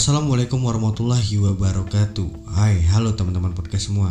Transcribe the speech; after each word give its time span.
Assalamualaikum 0.00 0.64
warahmatullahi 0.64 1.36
wabarakatuh. 1.44 2.56
Hai, 2.56 2.80
halo 2.88 3.12
teman-teman 3.20 3.52
podcast 3.52 3.92
semua. 3.92 4.08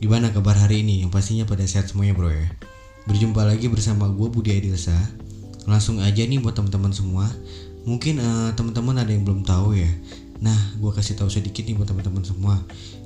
Gimana 0.00 0.32
kabar 0.32 0.56
hari 0.56 0.80
ini? 0.80 1.04
Yang 1.04 1.12
pastinya 1.12 1.44
pada 1.44 1.68
sehat 1.68 1.92
semuanya 1.92 2.16
bro 2.16 2.32
ya. 2.32 2.48
Berjumpa 3.04 3.44
lagi 3.44 3.68
bersama 3.68 4.08
gue 4.08 4.32
Budi 4.32 4.56
Adilsa. 4.56 4.96
Langsung 5.68 6.00
aja 6.00 6.24
nih 6.24 6.40
buat 6.40 6.56
teman-teman 6.56 6.96
semua. 6.96 7.28
Mungkin 7.84 8.24
uh, 8.24 8.56
teman-teman 8.56 9.04
ada 9.04 9.12
yang 9.12 9.28
belum 9.28 9.44
tahu 9.44 9.76
ya. 9.76 9.92
Nah, 10.40 10.56
gue 10.80 10.88
kasih 10.96 11.20
tahu 11.20 11.28
sedikit 11.28 11.68
nih 11.68 11.76
buat 11.76 11.92
teman-teman 11.92 12.24
semua. 12.24 12.56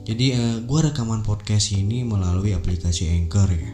Jadi 0.07 0.39
uh, 0.39 0.63
gue 0.63 0.79
rekaman 0.87 1.27
podcast 1.27 1.75
ini 1.75 2.07
melalui 2.07 2.55
aplikasi 2.55 3.11
Anchor 3.19 3.51
ya. 3.51 3.71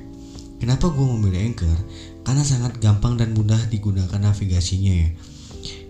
Kenapa 0.57 0.89
gue 0.89 1.05
memilih 1.05 1.53
Anchor? 1.53 1.79
Karena 2.25 2.41
sangat 2.49 2.81
gampang 2.81 3.21
dan 3.21 3.37
mudah 3.37 3.61
digunakan 3.69 4.17
navigasinya 4.17 5.05
ya. 5.05 5.09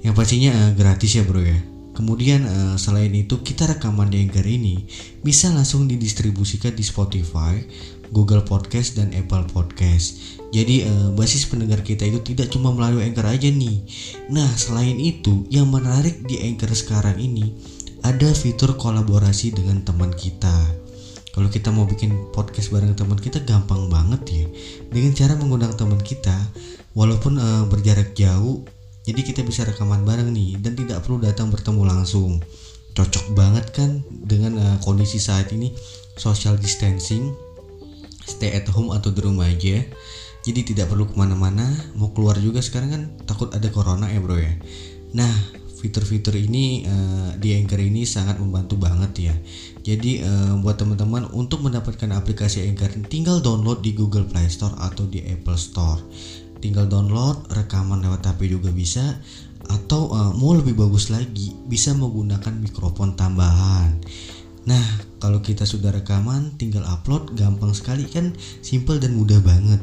Yang 0.03 0.15
pastinya 0.19 0.51
uh, 0.51 0.71
gratis 0.75 1.15
ya 1.15 1.23
bro 1.23 1.39
ya 1.39 1.71
Kemudian 1.93 2.49
uh, 2.49 2.77
selain 2.81 3.13
itu 3.13 3.45
kita 3.45 3.69
rekaman 3.69 4.09
di 4.09 4.25
Anchor 4.25 4.49
ini 4.49 4.89
bisa 5.21 5.53
langsung 5.53 5.85
didistribusikan 5.85 6.73
di 6.73 6.81
Spotify, 6.81 7.61
Google 8.09 8.41
Podcast 8.45 8.97
dan 8.97 9.13
Apple 9.13 9.45
Podcast. 9.53 10.41
Jadi 10.57 10.89
uh, 10.89 11.13
basis 11.13 11.45
pendengar 11.45 11.85
kita 11.85 12.09
itu 12.09 12.25
tidak 12.25 12.49
cuma 12.49 12.73
melalui 12.73 13.05
Anchor 13.05 13.29
aja 13.29 13.49
nih. 13.49 13.85
Nah 14.33 14.49
selain 14.57 14.97
itu 14.97 15.45
yang 15.53 15.69
menarik 15.69 16.25
di 16.25 16.41
Anchor 16.41 16.73
sekarang 16.73 17.21
ini 17.21 17.53
ada 18.01 18.33
fitur 18.33 18.75
kolaborasi 18.81 19.53
dengan 19.53 19.85
teman 19.85 20.17
kita. 20.17 20.83
Kalau 21.33 21.49
kita 21.49 21.73
mau 21.73 21.89
bikin 21.89 22.13
podcast 22.33 22.69
bareng 22.69 22.93
teman 22.93 23.17
kita 23.17 23.41
gampang 23.45 23.89
banget 23.89 24.21
ya. 24.29 24.45
Dengan 24.93 25.13
cara 25.17 25.33
mengundang 25.37 25.73
teman 25.77 26.01
kita 26.01 26.37
walaupun 26.93 27.41
uh, 27.41 27.65
berjarak 27.69 28.13
jauh 28.13 28.65
jadi 29.03 29.21
kita 29.27 29.43
bisa 29.43 29.67
rekaman 29.67 30.07
bareng 30.07 30.31
nih 30.31 30.63
dan 30.63 30.79
tidak 30.79 31.03
perlu 31.03 31.19
datang 31.19 31.51
bertemu 31.51 31.83
langsung. 31.83 32.39
Cocok 32.93 33.35
banget 33.35 33.67
kan 33.75 34.05
dengan 34.07 34.61
uh, 34.63 34.77
kondisi 34.85 35.19
saat 35.19 35.51
ini 35.51 35.75
social 36.15 36.55
distancing, 36.55 37.35
stay 38.23 38.55
at 38.55 38.69
home 38.71 38.95
atau 38.95 39.11
di 39.11 39.21
rumah 39.25 39.51
aja. 39.51 39.83
Jadi 40.43 40.75
tidak 40.75 40.91
perlu 40.91 41.07
ke 41.07 41.15
mana-mana, 41.15 41.67
mau 41.99 42.11
keluar 42.15 42.39
juga 42.39 42.59
sekarang 42.59 42.91
kan 42.91 43.03
takut 43.27 43.51
ada 43.55 43.67
corona 43.75 44.11
ya 44.11 44.19
bro 44.23 44.39
ya. 44.39 44.55
Nah 45.19 45.31
fitur-fitur 45.83 46.39
ini 46.39 46.87
uh, 46.87 47.35
di 47.43 47.59
Anchor 47.59 47.83
ini 47.83 48.07
sangat 48.07 48.39
membantu 48.39 48.79
banget 48.79 49.13
ya. 49.19 49.35
Jadi 49.83 50.23
uh, 50.23 50.55
buat 50.63 50.79
teman-teman 50.79 51.27
untuk 51.35 51.67
mendapatkan 51.67 52.07
aplikasi 52.15 52.71
Anchor 52.71 52.95
tinggal 53.11 53.43
download 53.43 53.83
di 53.83 53.99
Google 53.99 54.31
Play 54.31 54.47
Store 54.47 54.79
atau 54.79 55.11
di 55.11 55.27
Apple 55.27 55.59
Store 55.59 55.99
tinggal 56.63 56.87
download 56.87 57.43
rekaman 57.51 58.07
lewat 58.07 58.23
HP 58.23 58.55
juga 58.55 58.71
bisa 58.71 59.19
atau 59.67 60.11
uh, 60.15 60.33
mau 60.39 60.55
lebih 60.55 60.79
bagus 60.79 61.11
lagi 61.11 61.55
bisa 61.67 61.93
menggunakan 61.93 62.55
mikrofon 62.63 63.19
tambahan. 63.19 63.99
Nah 64.65 64.85
kalau 65.19 65.43
kita 65.43 65.67
sudah 65.67 65.91
rekaman 65.91 66.55
tinggal 66.55 66.87
upload 66.87 67.35
gampang 67.35 67.75
sekali 67.75 68.07
kan 68.07 68.31
simple 68.63 69.03
dan 69.03 69.19
mudah 69.19 69.43
banget. 69.43 69.83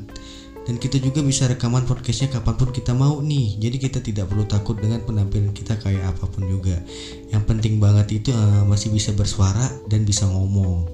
Dan 0.67 0.77
kita 0.77 1.02
juga 1.02 1.25
bisa 1.25 1.49
rekaman 1.49 1.89
podcastnya 1.89 2.30
kapan 2.30 2.53
pun 2.53 2.69
kita 2.69 2.93
mau 2.93 3.25
nih. 3.25 3.58
Jadi 3.58 3.77
kita 3.81 3.99
tidak 4.05 4.30
perlu 4.30 4.45
takut 4.45 4.77
dengan 4.77 5.02
penampilan 5.02 5.49
kita 5.49 5.81
kayak 5.81 6.14
apa 6.14 6.30
pun 6.30 6.45
juga. 6.45 6.77
Yang 7.33 7.43
penting 7.49 7.81
banget 7.81 8.21
itu 8.21 8.30
uh, 8.30 8.69
masih 8.69 8.93
bisa 8.93 9.09
bersuara 9.17 9.66
dan 9.89 10.05
bisa 10.05 10.30
ngomong. 10.30 10.86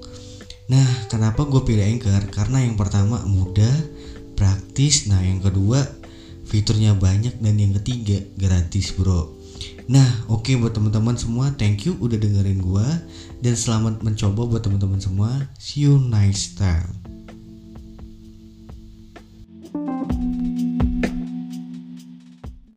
Nah 0.72 0.86
kenapa 1.12 1.44
gue 1.44 1.60
pilih 1.62 1.84
Anchor? 1.84 2.24
Karena 2.32 2.64
yang 2.64 2.74
pertama 2.80 3.20
mudah 3.28 3.70
praktis. 4.36 5.08
Nah 5.10 5.18
yang 5.24 5.42
kedua 5.42 5.82
fiturnya 6.46 6.94
banyak 6.94 7.42
dan 7.42 7.56
yang 7.58 7.74
ketiga 7.82 8.22
gratis 8.38 8.94
bro. 8.94 9.34
Nah 9.90 10.06
oke 10.30 10.46
okay, 10.46 10.54
buat 10.60 10.76
teman-teman 10.76 11.16
semua 11.18 11.50
thank 11.56 11.88
you 11.88 11.96
udah 11.98 12.20
dengerin 12.20 12.62
gua. 12.62 12.86
Dan 13.42 13.56
selamat 13.56 14.04
mencoba 14.04 14.46
buat 14.46 14.62
teman-teman 14.62 15.02
semua. 15.02 15.50
See 15.58 15.88
you 15.88 15.98
next 15.98 16.60
time 16.60 17.06